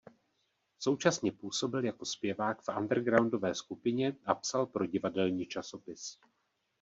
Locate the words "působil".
1.31-1.85